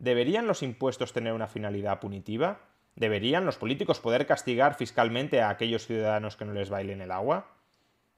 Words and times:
¿Deberían 0.00 0.46
los 0.46 0.62
impuestos 0.62 1.12
tener 1.12 1.34
una 1.34 1.46
finalidad 1.46 2.00
punitiva? 2.00 2.62
¿Deberían 2.96 3.44
los 3.44 3.58
políticos 3.58 4.00
poder 4.00 4.26
castigar 4.26 4.74
fiscalmente 4.74 5.42
a 5.42 5.50
aquellos 5.50 5.86
ciudadanos 5.86 6.36
que 6.36 6.46
no 6.46 6.54
les 6.54 6.70
bailen 6.70 7.02
el 7.02 7.10
agua? 7.10 7.48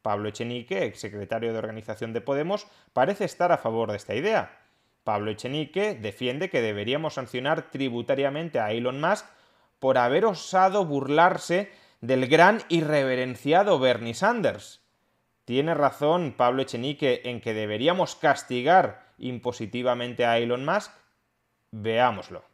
Pablo 0.00 0.28
Echenique, 0.28 0.84
exsecretario 0.84 1.52
de 1.52 1.58
organización 1.58 2.12
de 2.12 2.20
Podemos, 2.20 2.68
parece 2.92 3.24
estar 3.24 3.50
a 3.50 3.58
favor 3.58 3.90
de 3.90 3.96
esta 3.96 4.14
idea. 4.14 4.60
Pablo 5.02 5.32
Echenique 5.32 5.94
defiende 5.94 6.50
que 6.50 6.60
deberíamos 6.60 7.14
sancionar 7.14 7.70
tributariamente 7.72 8.60
a 8.60 8.70
Elon 8.70 9.00
Musk 9.00 9.26
por 9.80 9.98
haber 9.98 10.24
osado 10.24 10.86
burlarse 10.86 11.72
del 12.00 12.28
gran 12.28 12.62
y 12.68 12.82
reverenciado 12.82 13.80
Bernie 13.80 14.14
Sanders. 14.14 14.82
Tiene 15.44 15.74
razón 15.74 16.34
Pablo 16.36 16.62
Echenique 16.62 17.22
en 17.24 17.40
que 17.40 17.54
deberíamos 17.54 18.14
castigar 18.14 19.12
impositivamente 19.18 20.24
a 20.24 20.38
Elon 20.38 20.64
Musk. 20.64 20.92
Veámoslo. 21.72 22.44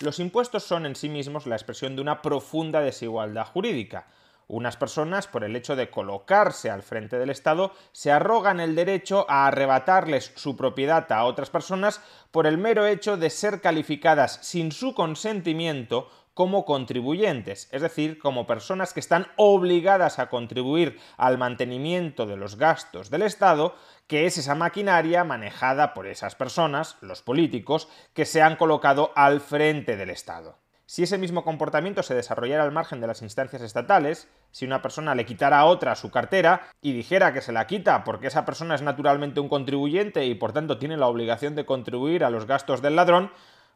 Los 0.00 0.20
impuestos 0.20 0.62
son 0.62 0.86
en 0.86 0.94
sí 0.94 1.08
mismos 1.08 1.46
la 1.46 1.56
expresión 1.56 1.96
de 1.96 2.02
una 2.02 2.22
profunda 2.22 2.80
desigualdad 2.80 3.46
jurídica. 3.46 4.06
Unas 4.46 4.76
personas, 4.76 5.26
por 5.26 5.42
el 5.42 5.56
hecho 5.56 5.74
de 5.74 5.90
colocarse 5.90 6.70
al 6.70 6.82
frente 6.82 7.18
del 7.18 7.30
Estado, 7.30 7.72
se 7.92 8.12
arrogan 8.12 8.60
el 8.60 8.74
derecho 8.74 9.26
a 9.28 9.46
arrebatarles 9.46 10.32
su 10.36 10.56
propiedad 10.56 11.10
a 11.10 11.24
otras 11.24 11.50
personas 11.50 12.00
por 12.30 12.46
el 12.46 12.58
mero 12.58 12.86
hecho 12.86 13.16
de 13.16 13.30
ser 13.30 13.60
calificadas 13.60 14.38
sin 14.42 14.70
su 14.70 14.94
consentimiento 14.94 16.10
como 16.34 16.64
contribuyentes, 16.64 17.68
es 17.70 17.80
decir, 17.80 18.18
como 18.18 18.46
personas 18.46 18.92
que 18.92 19.00
están 19.00 19.28
obligadas 19.36 20.18
a 20.18 20.28
contribuir 20.28 21.00
al 21.16 21.38
mantenimiento 21.38 22.26
de 22.26 22.36
los 22.36 22.56
gastos 22.58 23.08
del 23.08 23.22
Estado, 23.22 23.74
que 24.08 24.26
es 24.26 24.36
esa 24.36 24.54
maquinaria 24.54 25.24
manejada 25.24 25.94
por 25.94 26.06
esas 26.06 26.34
personas, 26.34 26.96
los 27.00 27.22
políticos, 27.22 27.88
que 28.12 28.26
se 28.26 28.42
han 28.42 28.56
colocado 28.56 29.12
al 29.14 29.40
frente 29.40 29.96
del 29.96 30.10
Estado. 30.10 30.58
Si 30.86 31.02
ese 31.02 31.16
mismo 31.16 31.44
comportamiento 31.44 32.02
se 32.02 32.14
desarrollara 32.14 32.62
al 32.62 32.72
margen 32.72 33.00
de 33.00 33.06
las 33.06 33.22
instancias 33.22 33.62
estatales, 33.62 34.28
si 34.50 34.66
una 34.66 34.82
persona 34.82 35.14
le 35.14 35.24
quitara 35.24 35.58
a 35.58 35.64
otra 35.64 35.94
su 35.94 36.10
cartera 36.10 36.68
y 36.82 36.92
dijera 36.92 37.32
que 37.32 37.40
se 37.40 37.52
la 37.52 37.66
quita 37.66 38.04
porque 38.04 38.26
esa 38.26 38.44
persona 38.44 38.74
es 38.74 38.82
naturalmente 38.82 39.40
un 39.40 39.48
contribuyente 39.48 40.26
y 40.26 40.34
por 40.34 40.52
tanto 40.52 40.76
tiene 40.76 40.98
la 40.98 41.06
obligación 41.06 41.54
de 41.54 41.64
contribuir 41.64 42.22
a 42.22 42.30
los 42.30 42.46
gastos 42.46 42.82
del 42.82 42.96
ladrón, 42.96 43.32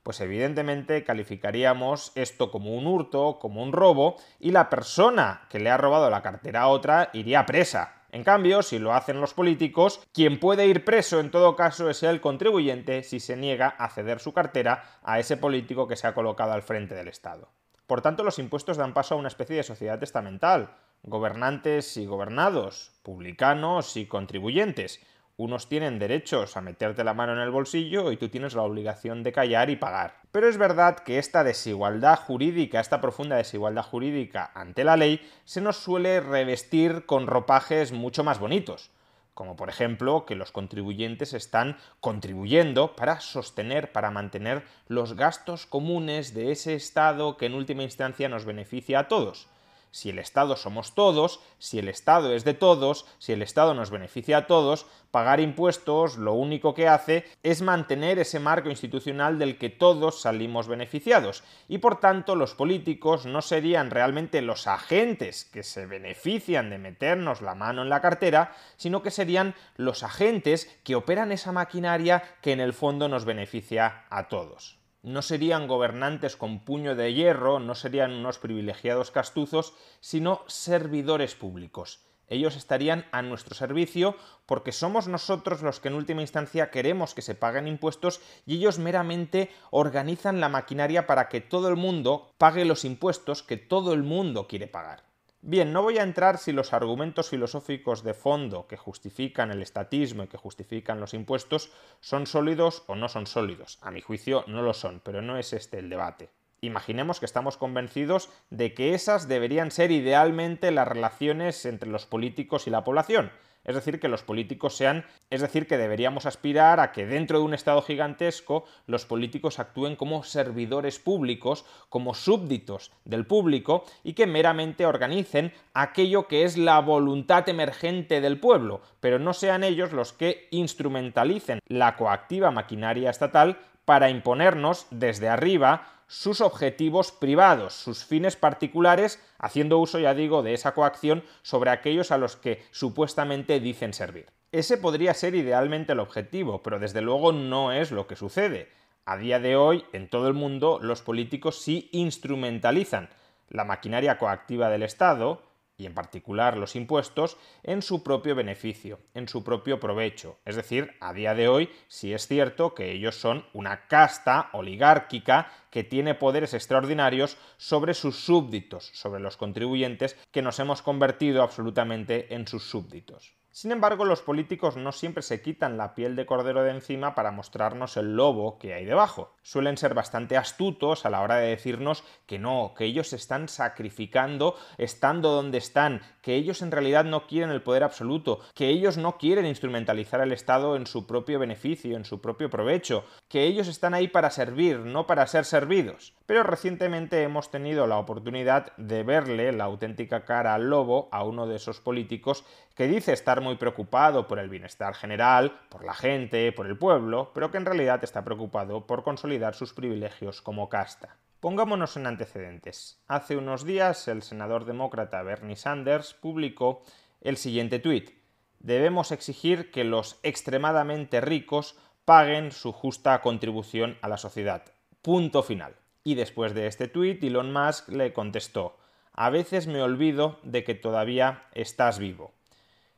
pues 0.08 0.22
evidentemente 0.22 1.04
calificaríamos 1.04 2.12
esto 2.14 2.50
como 2.50 2.74
un 2.74 2.86
hurto, 2.86 3.38
como 3.38 3.62
un 3.62 3.74
robo, 3.74 4.16
y 4.40 4.52
la 4.52 4.70
persona 4.70 5.42
que 5.50 5.60
le 5.60 5.68
ha 5.68 5.76
robado 5.76 6.08
la 6.08 6.22
cartera 6.22 6.62
a 6.62 6.68
otra 6.68 7.10
iría 7.12 7.44
presa. 7.44 7.96
En 8.10 8.24
cambio, 8.24 8.62
si 8.62 8.78
lo 8.78 8.94
hacen 8.94 9.20
los 9.20 9.34
políticos, 9.34 10.00
quien 10.14 10.40
puede 10.40 10.66
ir 10.66 10.86
preso 10.86 11.20
en 11.20 11.30
todo 11.30 11.56
caso 11.56 11.90
es 11.90 12.02
el 12.02 12.22
contribuyente 12.22 13.02
si 13.02 13.20
se 13.20 13.36
niega 13.36 13.68
a 13.68 13.90
ceder 13.90 14.18
su 14.18 14.32
cartera 14.32 14.82
a 15.02 15.18
ese 15.18 15.36
político 15.36 15.86
que 15.86 15.96
se 15.96 16.06
ha 16.06 16.14
colocado 16.14 16.52
al 16.52 16.62
frente 16.62 16.94
del 16.94 17.08
Estado. 17.08 17.50
Por 17.86 18.00
tanto, 18.00 18.24
los 18.24 18.38
impuestos 18.38 18.78
dan 18.78 18.94
paso 18.94 19.14
a 19.14 19.18
una 19.18 19.28
especie 19.28 19.56
de 19.56 19.62
sociedad 19.62 19.98
testamental, 19.98 20.70
gobernantes 21.02 21.98
y 21.98 22.06
gobernados, 22.06 22.92
publicanos 23.02 23.94
y 23.98 24.06
contribuyentes, 24.06 25.02
unos 25.38 25.68
tienen 25.68 26.00
derechos 26.00 26.56
a 26.56 26.60
meterte 26.60 27.04
la 27.04 27.14
mano 27.14 27.32
en 27.32 27.38
el 27.38 27.52
bolsillo 27.52 28.10
y 28.10 28.16
tú 28.16 28.28
tienes 28.28 28.54
la 28.54 28.62
obligación 28.62 29.22
de 29.22 29.32
callar 29.32 29.70
y 29.70 29.76
pagar. 29.76 30.16
Pero 30.32 30.48
es 30.48 30.58
verdad 30.58 30.98
que 30.98 31.18
esta 31.18 31.44
desigualdad 31.44 32.18
jurídica, 32.18 32.80
esta 32.80 33.00
profunda 33.00 33.36
desigualdad 33.36 33.84
jurídica 33.84 34.50
ante 34.52 34.82
la 34.82 34.96
ley, 34.96 35.20
se 35.44 35.60
nos 35.60 35.76
suele 35.76 36.20
revestir 36.20 37.06
con 37.06 37.28
ropajes 37.28 37.92
mucho 37.92 38.24
más 38.24 38.40
bonitos 38.40 38.90
como 39.38 39.54
por 39.54 39.68
ejemplo 39.68 40.26
que 40.26 40.34
los 40.34 40.50
contribuyentes 40.50 41.32
están 41.32 41.76
contribuyendo 42.00 42.96
para 42.96 43.20
sostener, 43.20 43.92
para 43.92 44.10
mantener 44.10 44.64
los 44.88 45.14
gastos 45.14 45.64
comunes 45.64 46.34
de 46.34 46.50
ese 46.50 46.74
Estado 46.74 47.36
que 47.36 47.46
en 47.46 47.54
última 47.54 47.84
instancia 47.84 48.28
nos 48.28 48.44
beneficia 48.44 48.98
a 48.98 49.06
todos. 49.06 49.46
Si 49.90 50.10
el 50.10 50.18
Estado 50.18 50.56
somos 50.56 50.94
todos, 50.94 51.40
si 51.58 51.78
el 51.78 51.88
Estado 51.88 52.32
es 52.34 52.44
de 52.44 52.54
todos, 52.54 53.06
si 53.18 53.32
el 53.32 53.42
Estado 53.42 53.74
nos 53.74 53.90
beneficia 53.90 54.38
a 54.38 54.46
todos, 54.46 54.86
pagar 55.10 55.40
impuestos 55.40 56.16
lo 56.16 56.34
único 56.34 56.74
que 56.74 56.88
hace 56.88 57.24
es 57.42 57.62
mantener 57.62 58.18
ese 58.18 58.40
marco 58.40 58.70
institucional 58.70 59.38
del 59.38 59.58
que 59.58 59.70
todos 59.70 60.20
salimos 60.20 60.68
beneficiados. 60.68 61.42
Y 61.68 61.78
por 61.78 62.00
tanto 62.00 62.36
los 62.36 62.54
políticos 62.54 63.26
no 63.26 63.42
serían 63.42 63.90
realmente 63.90 64.42
los 64.42 64.66
agentes 64.66 65.44
que 65.44 65.62
se 65.62 65.86
benefician 65.86 66.70
de 66.70 66.78
meternos 66.78 67.40
la 67.40 67.54
mano 67.54 67.82
en 67.82 67.88
la 67.88 68.00
cartera, 68.00 68.54
sino 68.76 69.02
que 69.02 69.10
serían 69.10 69.54
los 69.76 70.02
agentes 70.02 70.78
que 70.84 70.94
operan 70.94 71.32
esa 71.32 71.52
maquinaria 71.52 72.22
que 72.42 72.52
en 72.52 72.60
el 72.60 72.72
fondo 72.72 73.08
nos 73.08 73.24
beneficia 73.24 74.04
a 74.10 74.28
todos 74.28 74.78
no 75.02 75.22
serían 75.22 75.66
gobernantes 75.66 76.36
con 76.36 76.64
puño 76.64 76.94
de 76.94 77.14
hierro, 77.14 77.60
no 77.60 77.74
serían 77.74 78.12
unos 78.12 78.38
privilegiados 78.38 79.10
castuzos, 79.10 79.74
sino 80.00 80.42
servidores 80.46 81.34
públicos. 81.34 82.04
Ellos 82.28 82.56
estarían 82.56 83.06
a 83.10 83.22
nuestro 83.22 83.54
servicio 83.54 84.14
porque 84.44 84.72
somos 84.72 85.08
nosotros 85.08 85.62
los 85.62 85.80
que 85.80 85.88
en 85.88 85.94
última 85.94 86.20
instancia 86.20 86.70
queremos 86.70 87.14
que 87.14 87.22
se 87.22 87.34
paguen 87.34 87.66
impuestos 87.66 88.20
y 88.44 88.56
ellos 88.56 88.78
meramente 88.78 89.50
organizan 89.70 90.40
la 90.40 90.50
maquinaria 90.50 91.06
para 91.06 91.28
que 91.28 91.40
todo 91.40 91.68
el 91.68 91.76
mundo 91.76 92.34
pague 92.36 92.66
los 92.66 92.84
impuestos 92.84 93.42
que 93.42 93.56
todo 93.56 93.94
el 93.94 94.02
mundo 94.02 94.46
quiere 94.46 94.66
pagar. 94.66 95.07
Bien, 95.40 95.72
no 95.72 95.82
voy 95.82 95.98
a 95.98 96.02
entrar 96.02 96.38
si 96.38 96.50
los 96.50 96.72
argumentos 96.72 97.28
filosóficos 97.28 98.02
de 98.02 98.12
fondo 98.12 98.66
que 98.66 98.76
justifican 98.76 99.52
el 99.52 99.62
estatismo 99.62 100.24
y 100.24 100.26
que 100.26 100.36
justifican 100.36 100.98
los 100.98 101.14
impuestos 101.14 101.70
son 102.00 102.26
sólidos 102.26 102.82
o 102.88 102.96
no 102.96 103.08
son 103.08 103.28
sólidos. 103.28 103.78
A 103.80 103.92
mi 103.92 104.00
juicio 104.00 104.42
no 104.48 104.62
lo 104.62 104.74
son, 104.74 105.00
pero 105.04 105.22
no 105.22 105.38
es 105.38 105.52
este 105.52 105.78
el 105.78 105.90
debate. 105.90 106.30
Imaginemos 106.60 107.20
que 107.20 107.26
estamos 107.26 107.56
convencidos 107.56 108.30
de 108.50 108.74
que 108.74 108.94
esas 108.94 109.28
deberían 109.28 109.70
ser 109.70 109.92
idealmente 109.92 110.72
las 110.72 110.88
relaciones 110.88 111.64
entre 111.66 111.88
los 111.88 112.04
políticos 112.04 112.66
y 112.66 112.70
la 112.70 112.82
población, 112.82 113.30
es 113.68 113.74
decir, 113.74 114.00
que 114.00 114.08
los 114.08 114.22
políticos 114.22 114.74
sean, 114.74 115.04
es 115.28 115.42
decir, 115.42 115.66
que 115.66 115.76
deberíamos 115.76 116.24
aspirar 116.24 116.80
a 116.80 116.90
que 116.90 117.04
dentro 117.04 117.38
de 117.38 117.44
un 117.44 117.52
Estado 117.52 117.82
gigantesco 117.82 118.64
los 118.86 119.04
políticos 119.04 119.58
actúen 119.58 119.94
como 119.94 120.24
servidores 120.24 120.98
públicos, 120.98 121.66
como 121.90 122.14
súbditos 122.14 122.92
del 123.04 123.26
público 123.26 123.84
y 124.02 124.14
que 124.14 124.26
meramente 124.26 124.86
organicen 124.86 125.52
aquello 125.74 126.28
que 126.28 126.44
es 126.44 126.56
la 126.56 126.80
voluntad 126.80 127.46
emergente 127.46 128.22
del 128.22 128.40
pueblo, 128.40 128.80
pero 129.00 129.18
no 129.18 129.34
sean 129.34 129.62
ellos 129.62 129.92
los 129.92 130.14
que 130.14 130.48
instrumentalicen 130.50 131.60
la 131.68 131.96
coactiva 131.96 132.50
maquinaria 132.50 133.10
estatal 133.10 133.58
para 133.84 134.08
imponernos 134.08 134.86
desde 134.90 135.28
arriba 135.28 135.97
sus 136.08 136.40
objetivos 136.40 137.12
privados, 137.12 137.74
sus 137.74 138.04
fines 138.04 138.34
particulares, 138.34 139.22
haciendo 139.38 139.78
uso, 139.78 139.98
ya 139.98 140.14
digo, 140.14 140.42
de 140.42 140.54
esa 140.54 140.72
coacción 140.72 141.22
sobre 141.42 141.70
aquellos 141.70 142.10
a 142.10 142.18
los 142.18 142.34
que 142.34 142.64
supuestamente 142.70 143.60
dicen 143.60 143.92
servir. 143.92 144.26
Ese 144.50 144.78
podría 144.78 145.12
ser 145.12 145.34
idealmente 145.34 145.92
el 145.92 146.00
objetivo, 146.00 146.62
pero 146.62 146.78
desde 146.78 147.02
luego 147.02 147.32
no 147.32 147.72
es 147.72 147.92
lo 147.92 148.06
que 148.06 148.16
sucede. 148.16 148.70
A 149.04 149.18
día 149.18 149.38
de 149.38 149.56
hoy, 149.56 149.84
en 149.92 150.08
todo 150.08 150.28
el 150.28 150.34
mundo, 150.34 150.80
los 150.82 151.02
políticos 151.02 151.60
sí 151.60 151.90
instrumentalizan 151.92 153.10
la 153.50 153.64
maquinaria 153.64 154.18
coactiva 154.18 154.70
del 154.70 154.82
Estado, 154.82 155.42
y 155.78 155.86
en 155.86 155.94
particular 155.94 156.56
los 156.56 156.74
impuestos, 156.74 157.38
en 157.62 157.82
su 157.82 158.02
propio 158.02 158.34
beneficio, 158.34 158.98
en 159.14 159.28
su 159.28 159.44
propio 159.44 159.78
provecho. 159.78 160.38
Es 160.44 160.56
decir, 160.56 160.96
a 161.00 161.12
día 161.12 161.34
de 161.34 161.46
hoy 161.46 161.70
sí 161.86 162.12
es 162.12 162.26
cierto 162.26 162.74
que 162.74 162.90
ellos 162.90 163.14
son 163.14 163.46
una 163.54 163.86
casta 163.86 164.50
oligárquica 164.52 165.52
que 165.70 165.84
tiene 165.84 166.16
poderes 166.16 166.52
extraordinarios 166.52 167.38
sobre 167.56 167.94
sus 167.94 168.16
súbditos, 168.16 168.90
sobre 168.92 169.20
los 169.20 169.36
contribuyentes, 169.36 170.16
que 170.32 170.42
nos 170.42 170.58
hemos 170.58 170.82
convertido 170.82 171.44
absolutamente 171.44 172.34
en 172.34 172.48
sus 172.48 172.64
súbditos. 172.68 173.37
Sin 173.58 173.72
embargo, 173.72 174.04
los 174.04 174.22
políticos 174.22 174.76
no 174.76 174.92
siempre 174.92 175.20
se 175.20 175.42
quitan 175.42 175.76
la 175.76 175.96
piel 175.96 176.14
de 176.14 176.26
cordero 176.26 176.62
de 176.62 176.70
encima 176.70 177.16
para 177.16 177.32
mostrarnos 177.32 177.96
el 177.96 178.14
lobo 178.14 178.56
que 178.56 178.72
hay 178.72 178.84
debajo. 178.84 179.34
Suelen 179.42 179.76
ser 179.76 179.94
bastante 179.94 180.36
astutos 180.36 181.04
a 181.04 181.10
la 181.10 181.22
hora 181.22 181.38
de 181.38 181.48
decirnos 181.48 182.04
que 182.26 182.38
no, 182.38 182.72
que 182.78 182.84
ellos 182.84 183.12
están 183.12 183.48
sacrificando 183.48 184.54
estando 184.76 185.32
donde 185.32 185.58
están, 185.58 186.02
que 186.28 186.34
ellos 186.34 186.60
en 186.60 186.70
realidad 186.70 187.06
no 187.06 187.26
quieren 187.26 187.48
el 187.48 187.62
poder 187.62 187.82
absoluto, 187.82 188.40
que 188.52 188.68
ellos 188.68 188.98
no 188.98 189.16
quieren 189.16 189.46
instrumentalizar 189.46 190.20
el 190.20 190.32
Estado 190.32 190.76
en 190.76 190.86
su 190.86 191.06
propio 191.06 191.38
beneficio, 191.38 191.96
en 191.96 192.04
su 192.04 192.20
propio 192.20 192.50
provecho, 192.50 193.06
que 193.30 193.44
ellos 193.44 193.66
están 193.66 193.94
ahí 193.94 194.08
para 194.08 194.28
servir, 194.28 194.80
no 194.80 195.06
para 195.06 195.26
ser 195.26 195.46
servidos. 195.46 196.12
Pero 196.26 196.42
recientemente 196.42 197.22
hemos 197.22 197.50
tenido 197.50 197.86
la 197.86 197.96
oportunidad 197.96 198.76
de 198.76 199.04
verle 199.04 199.52
la 199.52 199.64
auténtica 199.64 200.26
cara 200.26 200.52
al 200.52 200.68
lobo 200.68 201.08
a 201.12 201.24
uno 201.24 201.46
de 201.46 201.56
esos 201.56 201.80
políticos 201.80 202.44
que 202.74 202.88
dice 202.88 203.14
estar 203.14 203.40
muy 203.40 203.56
preocupado 203.56 204.28
por 204.28 204.38
el 204.38 204.50
bienestar 204.50 204.94
general, 204.94 205.58
por 205.70 205.82
la 205.82 205.94
gente, 205.94 206.52
por 206.52 206.66
el 206.66 206.76
pueblo, 206.76 207.30
pero 207.32 207.50
que 207.50 207.56
en 207.56 207.64
realidad 207.64 208.04
está 208.04 208.22
preocupado 208.22 208.86
por 208.86 209.02
consolidar 209.02 209.54
sus 209.54 209.72
privilegios 209.72 210.42
como 210.42 210.68
casta. 210.68 211.16
Pongámonos 211.40 211.96
en 211.96 212.08
antecedentes. 212.08 213.00
Hace 213.06 213.36
unos 213.36 213.64
días 213.64 214.08
el 214.08 214.22
senador 214.22 214.64
demócrata 214.64 215.22
Bernie 215.22 215.54
Sanders 215.54 216.14
publicó 216.14 216.82
el 217.20 217.36
siguiente 217.36 217.78
tuit. 217.78 218.10
Debemos 218.58 219.12
exigir 219.12 219.70
que 219.70 219.84
los 219.84 220.18
extremadamente 220.24 221.20
ricos 221.20 221.78
paguen 222.04 222.50
su 222.50 222.72
justa 222.72 223.20
contribución 223.20 223.98
a 224.02 224.08
la 224.08 224.16
sociedad. 224.16 224.64
Punto 225.00 225.44
final. 225.44 225.76
Y 226.02 226.16
después 226.16 226.54
de 226.54 226.66
este 226.66 226.88
tuit, 226.88 227.22
Elon 227.22 227.52
Musk 227.52 227.88
le 227.90 228.12
contestó, 228.12 228.76
a 229.12 229.30
veces 229.30 229.68
me 229.68 229.80
olvido 229.80 230.40
de 230.42 230.64
que 230.64 230.74
todavía 230.74 231.44
estás 231.52 232.00
vivo. 232.00 232.32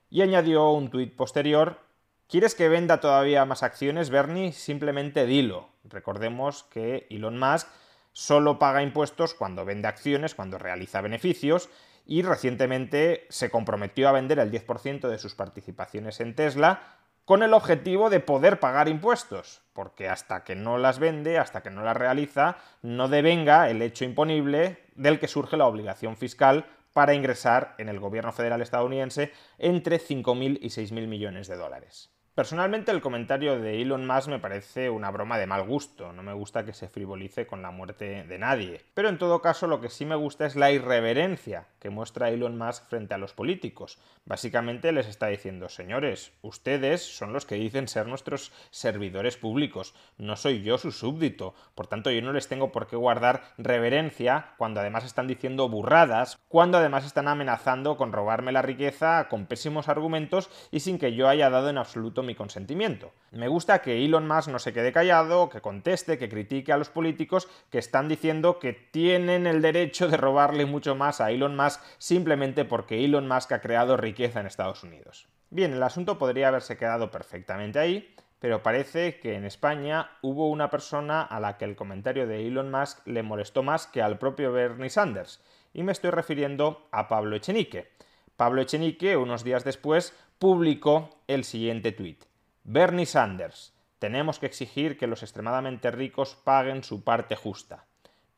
Y 0.08 0.22
añadió 0.22 0.70
un 0.70 0.88
tuit 0.88 1.14
posterior, 1.14 1.80
¿quieres 2.26 2.54
que 2.54 2.70
venda 2.70 3.00
todavía 3.00 3.44
más 3.44 3.62
acciones, 3.62 4.08
Bernie? 4.08 4.52
Simplemente 4.52 5.26
dilo. 5.26 5.68
Recordemos 5.84 6.62
que 6.64 7.06
Elon 7.10 7.38
Musk 7.38 7.68
solo 8.12 8.58
paga 8.58 8.82
impuestos 8.82 9.34
cuando 9.34 9.64
vende 9.64 9.88
acciones, 9.88 10.34
cuando 10.34 10.58
realiza 10.58 11.00
beneficios 11.00 11.68
y 12.06 12.22
recientemente 12.22 13.26
se 13.28 13.50
comprometió 13.50 14.08
a 14.08 14.12
vender 14.12 14.38
el 14.38 14.50
10% 14.50 15.08
de 15.08 15.18
sus 15.18 15.34
participaciones 15.34 16.20
en 16.20 16.34
Tesla 16.34 16.98
con 17.24 17.44
el 17.44 17.54
objetivo 17.54 18.10
de 18.10 18.18
poder 18.18 18.58
pagar 18.58 18.88
impuestos, 18.88 19.62
porque 19.72 20.08
hasta 20.08 20.42
que 20.42 20.56
no 20.56 20.78
las 20.78 20.98
vende, 20.98 21.38
hasta 21.38 21.62
que 21.62 21.70
no 21.70 21.84
las 21.84 21.96
realiza, 21.96 22.56
no 22.82 23.08
devenga 23.08 23.70
el 23.70 23.82
hecho 23.82 24.04
imponible 24.04 24.78
del 24.96 25.20
que 25.20 25.28
surge 25.28 25.56
la 25.56 25.66
obligación 25.66 26.16
fiscal 26.16 26.66
para 26.92 27.14
ingresar 27.14 27.76
en 27.78 27.88
el 27.88 28.00
gobierno 28.00 28.32
federal 28.32 28.62
estadounidense 28.62 29.32
entre 29.58 30.00
5.000 30.00 30.58
y 30.60 30.68
6.000 30.70 31.06
millones 31.06 31.46
de 31.46 31.56
dólares. 31.56 32.10
Personalmente 32.40 32.90
el 32.90 33.02
comentario 33.02 33.60
de 33.60 33.82
Elon 33.82 34.06
Musk 34.06 34.28
me 34.28 34.38
parece 34.38 34.88
una 34.88 35.10
broma 35.10 35.36
de 35.36 35.46
mal 35.46 35.62
gusto, 35.66 36.14
no 36.14 36.22
me 36.22 36.32
gusta 36.32 36.64
que 36.64 36.72
se 36.72 36.88
frivolice 36.88 37.46
con 37.46 37.60
la 37.60 37.70
muerte 37.70 38.24
de 38.24 38.38
nadie. 38.38 38.80
Pero 38.94 39.10
en 39.10 39.18
todo 39.18 39.42
caso 39.42 39.66
lo 39.66 39.82
que 39.82 39.90
sí 39.90 40.06
me 40.06 40.14
gusta 40.14 40.46
es 40.46 40.56
la 40.56 40.72
irreverencia 40.72 41.66
que 41.80 41.90
muestra 41.90 42.30
Elon 42.30 42.56
Musk 42.56 42.88
frente 42.88 43.12
a 43.12 43.18
los 43.18 43.34
políticos. 43.34 43.98
Básicamente 44.24 44.90
les 44.92 45.06
está 45.06 45.26
diciendo, 45.26 45.68
señores, 45.68 46.32
ustedes 46.40 47.02
son 47.02 47.34
los 47.34 47.44
que 47.44 47.56
dicen 47.56 47.88
ser 47.88 48.06
nuestros 48.06 48.52
servidores 48.70 49.36
públicos, 49.36 49.94
no 50.16 50.34
soy 50.34 50.62
yo 50.62 50.78
su 50.78 50.92
súbdito, 50.92 51.54
por 51.74 51.88
tanto 51.88 52.10
yo 52.10 52.22
no 52.22 52.32
les 52.32 52.48
tengo 52.48 52.72
por 52.72 52.86
qué 52.86 52.96
guardar 52.96 53.42
reverencia 53.58 54.54
cuando 54.56 54.80
además 54.80 55.04
están 55.04 55.26
diciendo 55.26 55.68
burradas, 55.68 56.38
cuando 56.48 56.78
además 56.78 57.04
están 57.04 57.28
amenazando 57.28 57.98
con 57.98 58.12
robarme 58.12 58.50
la 58.50 58.62
riqueza 58.62 59.28
con 59.28 59.44
pésimos 59.44 59.90
argumentos 59.90 60.48
y 60.70 60.80
sin 60.80 60.98
que 60.98 61.14
yo 61.14 61.28
haya 61.28 61.50
dado 61.50 61.68
en 61.68 61.76
absoluto 61.76 62.22
consentimiento. 62.34 63.12
Me 63.30 63.48
gusta 63.48 63.82
que 63.82 64.04
Elon 64.04 64.26
Musk 64.26 64.48
no 64.48 64.58
se 64.58 64.72
quede 64.72 64.92
callado, 64.92 65.48
que 65.48 65.60
conteste, 65.60 66.18
que 66.18 66.28
critique 66.28 66.72
a 66.72 66.76
los 66.76 66.88
políticos 66.88 67.48
que 67.70 67.78
están 67.78 68.08
diciendo 68.08 68.58
que 68.58 68.72
tienen 68.72 69.46
el 69.46 69.62
derecho 69.62 70.08
de 70.08 70.16
robarle 70.16 70.66
mucho 70.66 70.94
más 70.94 71.20
a 71.20 71.30
Elon 71.30 71.56
Musk 71.56 71.80
simplemente 71.98 72.64
porque 72.64 73.04
Elon 73.04 73.28
Musk 73.28 73.52
ha 73.52 73.60
creado 73.60 73.96
riqueza 73.96 74.40
en 74.40 74.46
Estados 74.46 74.82
Unidos. 74.82 75.28
Bien, 75.50 75.72
el 75.72 75.82
asunto 75.82 76.18
podría 76.18 76.48
haberse 76.48 76.76
quedado 76.76 77.10
perfectamente 77.10 77.78
ahí, 77.78 78.14
pero 78.38 78.62
parece 78.62 79.20
que 79.20 79.34
en 79.34 79.44
España 79.44 80.10
hubo 80.22 80.48
una 80.48 80.70
persona 80.70 81.22
a 81.22 81.40
la 81.40 81.58
que 81.58 81.66
el 81.66 81.76
comentario 81.76 82.26
de 82.26 82.46
Elon 82.46 82.70
Musk 82.70 83.06
le 83.06 83.22
molestó 83.22 83.62
más 83.62 83.86
que 83.86 84.00
al 84.00 84.18
propio 84.18 84.52
Bernie 84.52 84.90
Sanders, 84.90 85.42
y 85.72 85.82
me 85.82 85.92
estoy 85.92 86.10
refiriendo 86.10 86.88
a 86.90 87.08
Pablo 87.08 87.36
Echenique. 87.36 87.90
Pablo 88.40 88.62
Echenique, 88.62 89.18
unos 89.18 89.44
días 89.44 89.64
después, 89.64 90.14
publicó 90.38 91.10
el 91.26 91.44
siguiente 91.44 91.92
tuit. 91.92 92.24
Bernie 92.64 93.04
Sanders, 93.04 93.74
tenemos 93.98 94.38
que 94.38 94.46
exigir 94.46 94.96
que 94.96 95.06
los 95.06 95.22
extremadamente 95.22 95.90
ricos 95.90 96.36
paguen 96.42 96.82
su 96.82 97.04
parte 97.04 97.36
justa. 97.36 97.84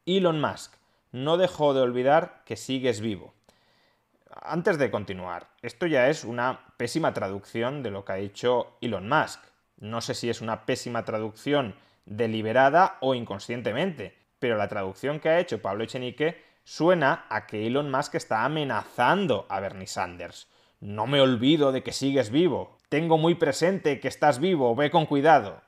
Elon 0.04 0.40
Musk, 0.40 0.74
no 1.12 1.36
dejó 1.36 1.72
de 1.72 1.82
olvidar 1.82 2.42
que 2.44 2.56
sigues 2.56 3.00
vivo. 3.00 3.32
Antes 4.28 4.76
de 4.76 4.90
continuar, 4.90 5.46
esto 5.62 5.86
ya 5.86 6.08
es 6.08 6.24
una 6.24 6.74
pésima 6.78 7.14
traducción 7.14 7.84
de 7.84 7.92
lo 7.92 8.04
que 8.04 8.12
ha 8.12 8.16
dicho 8.16 8.78
Elon 8.80 9.08
Musk. 9.08 9.38
No 9.78 10.00
sé 10.00 10.14
si 10.14 10.28
es 10.28 10.40
una 10.40 10.66
pésima 10.66 11.04
traducción 11.04 11.76
deliberada 12.06 12.98
o 13.02 13.14
inconscientemente, 13.14 14.18
pero 14.40 14.56
la 14.56 14.66
traducción 14.66 15.20
que 15.20 15.28
ha 15.28 15.38
hecho 15.38 15.62
Pablo 15.62 15.84
Echenique 15.84 16.42
suena 16.64 17.26
a 17.28 17.46
que 17.46 17.66
Elon 17.66 17.90
Musk 17.90 18.14
está 18.14 18.44
amenazando 18.44 19.46
a 19.48 19.60
Bernie 19.60 19.86
Sanders. 19.86 20.48
No 20.80 21.06
me 21.06 21.20
olvido 21.20 21.72
de 21.72 21.82
que 21.82 21.92
sigues 21.92 22.30
vivo. 22.30 22.76
Tengo 22.88 23.18
muy 23.18 23.34
presente 23.34 24.00
que 24.00 24.08
estás 24.08 24.38
vivo. 24.38 24.74
Ve 24.74 24.90
con 24.90 25.06
cuidado. 25.06 25.62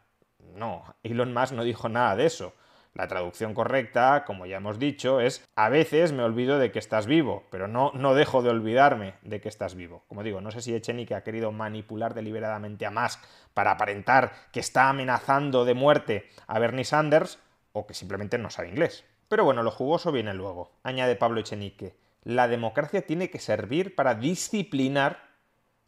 No, 0.54 0.84
Elon 1.02 1.32
Musk 1.32 1.52
no 1.52 1.64
dijo 1.64 1.88
nada 1.88 2.16
de 2.16 2.26
eso. 2.26 2.54
La 2.94 3.08
traducción 3.08 3.54
correcta, 3.54 4.24
como 4.24 4.46
ya 4.46 4.58
hemos 4.58 4.78
dicho, 4.78 5.20
es 5.20 5.44
a 5.56 5.68
veces 5.68 6.12
me 6.12 6.22
olvido 6.22 6.60
de 6.60 6.70
que 6.70 6.78
estás 6.78 7.06
vivo, 7.06 7.42
pero 7.50 7.66
no, 7.66 7.90
no 7.92 8.14
dejo 8.14 8.40
de 8.40 8.50
olvidarme 8.50 9.14
de 9.22 9.40
que 9.40 9.48
estás 9.48 9.74
vivo. 9.74 10.04
Como 10.06 10.22
digo, 10.22 10.40
no 10.40 10.52
sé 10.52 10.62
si 10.62 10.72
Echenique 10.72 11.16
ha 11.16 11.24
querido 11.24 11.50
manipular 11.50 12.14
deliberadamente 12.14 12.86
a 12.86 12.92
Musk 12.92 13.20
para 13.52 13.72
aparentar 13.72 14.32
que 14.52 14.60
está 14.60 14.88
amenazando 14.88 15.64
de 15.64 15.74
muerte 15.74 16.30
a 16.46 16.60
Bernie 16.60 16.84
Sanders 16.84 17.40
o 17.72 17.84
que 17.84 17.94
simplemente 17.94 18.38
no 18.38 18.48
sabe 18.50 18.68
inglés. 18.68 19.04
Pero 19.28 19.44
bueno, 19.44 19.62
lo 19.62 19.70
jugoso 19.70 20.12
viene 20.12 20.34
luego, 20.34 20.70
añade 20.82 21.16
Pablo 21.16 21.40
Echenique 21.40 21.94
la 22.24 22.48
democracia 22.48 23.06
tiene 23.06 23.30
que 23.30 23.38
servir 23.38 23.94
para 23.94 24.14
disciplinar 24.14 25.28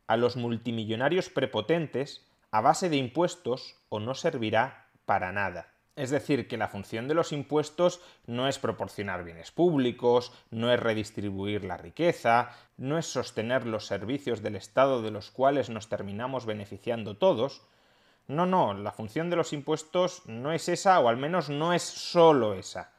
a 0.07 0.17
los 0.17 0.37
multimillonarios 0.37 1.31
prepotentes 1.31 2.25
a 2.51 2.61
base 2.61 2.89
de 2.91 2.97
impuestos 2.97 3.77
o 3.89 4.01
no 4.01 4.15
servirá 4.15 4.89
para 5.07 5.33
nada. 5.33 5.73
Es 5.97 6.11
decir, 6.11 6.47
que 6.47 6.59
la 6.59 6.69
función 6.69 7.09
de 7.09 7.15
los 7.15 7.33
impuestos 7.33 8.03
no 8.27 8.49
es 8.49 8.59
proporcionar 8.59 9.25
bienes 9.25 9.51
públicos, 9.51 10.31
no 10.51 10.71
es 10.71 10.79
redistribuir 10.79 11.65
la 11.65 11.79
riqueza, 11.79 12.51
no 12.77 12.99
es 12.99 13.07
sostener 13.07 13.67
los 13.67 13.87
servicios 13.87 14.43
del 14.43 14.57
Estado 14.57 15.01
de 15.01 15.11
los 15.11 15.31
cuales 15.31 15.71
nos 15.71 15.89
terminamos 15.89 16.45
beneficiando 16.45 17.17
todos. 17.17 17.63
No, 18.29 18.45
no, 18.45 18.75
la 18.75 18.93
función 18.93 19.31
de 19.31 19.37
los 19.37 19.55
impuestos 19.55 20.21
no 20.27 20.53
es 20.53 20.69
esa, 20.69 21.01
o 21.01 21.09
al 21.09 21.17
menos 21.17 21.49
no 21.49 21.73
es 21.73 21.83
solo 21.83 22.53
esa. 22.53 22.93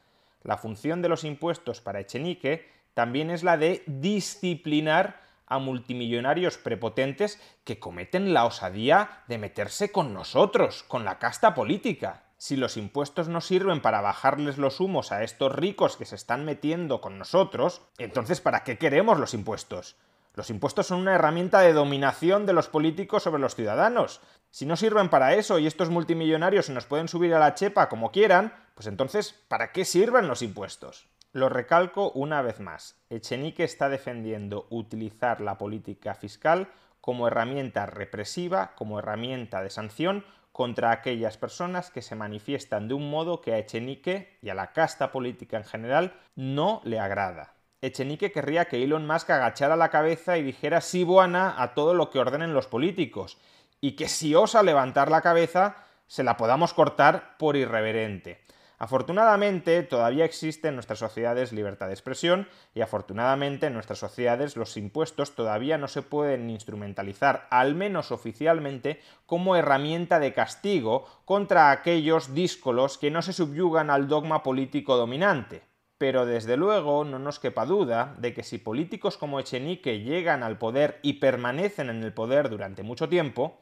La 0.48 0.56
función 0.56 1.02
de 1.02 1.10
los 1.10 1.24
impuestos 1.24 1.82
para 1.82 2.00
Echenique 2.00 2.66
también 2.94 3.28
es 3.28 3.42
la 3.42 3.58
de 3.58 3.82
disciplinar 3.86 5.20
a 5.46 5.58
multimillonarios 5.58 6.56
prepotentes 6.56 7.38
que 7.64 7.78
cometen 7.78 8.32
la 8.32 8.46
osadía 8.46 9.24
de 9.28 9.36
meterse 9.36 9.92
con 9.92 10.14
nosotros, 10.14 10.84
con 10.84 11.04
la 11.04 11.18
casta 11.18 11.52
política. 11.52 12.22
Si 12.38 12.56
los 12.56 12.78
impuestos 12.78 13.28
no 13.28 13.42
sirven 13.42 13.82
para 13.82 14.00
bajarles 14.00 14.56
los 14.56 14.80
humos 14.80 15.12
a 15.12 15.22
estos 15.22 15.54
ricos 15.54 15.98
que 15.98 16.06
se 16.06 16.16
están 16.16 16.46
metiendo 16.46 17.02
con 17.02 17.18
nosotros, 17.18 17.82
entonces 17.98 18.40
¿para 18.40 18.64
qué 18.64 18.78
queremos 18.78 19.18
los 19.18 19.34
impuestos? 19.34 19.96
Los 20.38 20.50
impuestos 20.50 20.86
son 20.86 21.00
una 21.00 21.16
herramienta 21.16 21.62
de 21.62 21.72
dominación 21.72 22.46
de 22.46 22.52
los 22.52 22.68
políticos 22.68 23.24
sobre 23.24 23.40
los 23.40 23.56
ciudadanos. 23.56 24.20
Si 24.52 24.66
no 24.66 24.76
sirven 24.76 25.08
para 25.08 25.34
eso 25.34 25.58
y 25.58 25.66
estos 25.66 25.90
multimillonarios 25.90 26.66
se 26.66 26.72
nos 26.72 26.86
pueden 26.86 27.08
subir 27.08 27.34
a 27.34 27.40
la 27.40 27.56
chepa 27.56 27.88
como 27.88 28.12
quieran, 28.12 28.54
pues 28.76 28.86
entonces, 28.86 29.32
¿para 29.48 29.72
qué 29.72 29.84
sirven 29.84 30.28
los 30.28 30.42
impuestos? 30.42 31.08
Lo 31.32 31.48
recalco 31.48 32.12
una 32.12 32.40
vez 32.40 32.60
más. 32.60 33.02
Echenique 33.10 33.64
está 33.64 33.88
defendiendo 33.88 34.68
utilizar 34.70 35.40
la 35.40 35.58
política 35.58 36.14
fiscal 36.14 36.68
como 37.00 37.26
herramienta 37.26 37.86
represiva, 37.86 38.76
como 38.76 39.00
herramienta 39.00 39.60
de 39.60 39.70
sanción 39.70 40.24
contra 40.52 40.92
aquellas 40.92 41.36
personas 41.36 41.90
que 41.90 42.00
se 42.00 42.14
manifiestan 42.14 42.86
de 42.86 42.94
un 42.94 43.10
modo 43.10 43.40
que 43.40 43.54
a 43.54 43.58
Echenique 43.58 44.38
y 44.40 44.50
a 44.50 44.54
la 44.54 44.72
casta 44.72 45.10
política 45.10 45.56
en 45.56 45.64
general 45.64 46.14
no 46.36 46.80
le 46.84 47.00
agrada. 47.00 47.57
Echenique 47.80 48.32
querría 48.32 48.64
que 48.64 48.82
Elon 48.82 49.06
Musk 49.06 49.30
agachara 49.30 49.76
la 49.76 49.90
cabeza 49.90 50.36
y 50.36 50.42
dijera 50.42 50.80
sí 50.80 51.04
buena 51.04 51.62
a 51.62 51.74
todo 51.74 51.94
lo 51.94 52.10
que 52.10 52.18
ordenen 52.18 52.52
los 52.52 52.66
políticos, 52.66 53.38
y 53.80 53.92
que 53.92 54.08
si 54.08 54.34
osa 54.34 54.64
levantar 54.64 55.10
la 55.10 55.22
cabeza 55.22 55.76
se 56.08 56.24
la 56.24 56.36
podamos 56.36 56.74
cortar 56.74 57.36
por 57.38 57.56
irreverente. 57.56 58.40
Afortunadamente, 58.80 59.82
todavía 59.82 60.24
existe 60.24 60.68
en 60.68 60.74
nuestras 60.74 61.00
sociedades 61.00 61.52
libertad 61.52 61.88
de 61.88 61.94
expresión 61.94 62.48
y 62.74 62.80
afortunadamente 62.80 63.66
en 63.66 63.74
nuestras 63.74 63.98
sociedades 63.98 64.56
los 64.56 64.76
impuestos 64.76 65.34
todavía 65.34 65.78
no 65.78 65.88
se 65.88 66.02
pueden 66.02 66.48
instrumentalizar, 66.48 67.48
al 67.50 67.74
menos 67.74 68.12
oficialmente, 68.12 69.00
como 69.26 69.56
herramienta 69.56 70.20
de 70.20 70.32
castigo 70.32 71.06
contra 71.24 71.72
aquellos 71.72 72.34
díscolos 72.34 72.98
que 72.98 73.10
no 73.10 73.20
se 73.20 73.32
subyugan 73.32 73.90
al 73.90 74.06
dogma 74.06 74.44
político 74.44 74.96
dominante. 74.96 75.62
Pero 75.98 76.24
desde 76.24 76.56
luego 76.56 77.04
no 77.04 77.18
nos 77.18 77.40
quepa 77.40 77.66
duda 77.66 78.14
de 78.18 78.32
que 78.32 78.44
si 78.44 78.58
políticos 78.58 79.18
como 79.18 79.40
Echenique 79.40 80.00
llegan 80.00 80.44
al 80.44 80.56
poder 80.56 81.00
y 81.02 81.14
permanecen 81.14 81.90
en 81.90 82.02
el 82.04 82.14
poder 82.14 82.48
durante 82.48 82.84
mucho 82.84 83.08
tiempo, 83.08 83.58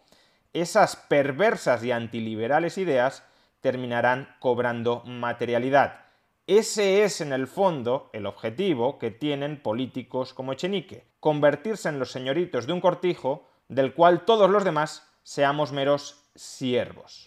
esas 0.52 0.96
perversas 0.96 1.82
y 1.82 1.92
antiliberales 1.92 2.78
ideas 2.78 3.24
terminarán 3.60 4.36
cobrando 4.38 5.02
materialidad. 5.04 6.04
Ese 6.46 7.02
es 7.02 7.20
en 7.20 7.32
el 7.32 7.48
fondo 7.48 8.10
el 8.12 8.26
objetivo 8.26 8.98
que 8.98 9.10
tienen 9.10 9.60
políticos 9.60 10.32
como 10.32 10.52
Echenique, 10.52 11.04
convertirse 11.18 11.88
en 11.88 11.98
los 11.98 12.12
señoritos 12.12 12.66
de 12.66 12.72
un 12.72 12.80
cortijo 12.80 13.48
del 13.68 13.94
cual 13.94 14.24
todos 14.24 14.48
los 14.48 14.62
demás 14.62 15.08
seamos 15.24 15.72
meros 15.72 16.22
siervos. 16.36 17.26